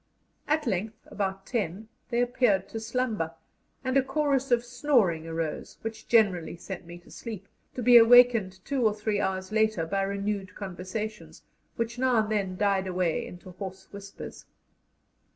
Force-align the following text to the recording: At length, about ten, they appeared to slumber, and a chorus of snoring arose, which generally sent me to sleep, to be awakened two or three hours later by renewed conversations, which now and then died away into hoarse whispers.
At 0.47 0.65
length, 0.65 1.07
about 1.11 1.45
ten, 1.45 1.87
they 2.09 2.21
appeared 2.21 2.67
to 2.69 2.79
slumber, 2.79 3.35
and 3.83 3.95
a 3.95 4.01
chorus 4.01 4.49
of 4.49 4.65
snoring 4.65 5.27
arose, 5.27 5.77
which 5.83 6.07
generally 6.07 6.55
sent 6.55 6.87
me 6.87 6.97
to 6.97 7.11
sleep, 7.11 7.47
to 7.75 7.83
be 7.83 7.97
awakened 7.97 8.65
two 8.65 8.83
or 8.83 8.95
three 8.95 9.21
hours 9.21 9.51
later 9.51 9.85
by 9.85 10.01
renewed 10.01 10.55
conversations, 10.55 11.43
which 11.75 11.99
now 11.99 12.17
and 12.19 12.31
then 12.31 12.57
died 12.57 12.87
away 12.87 13.23
into 13.27 13.51
hoarse 13.51 13.89
whispers. 13.93 14.45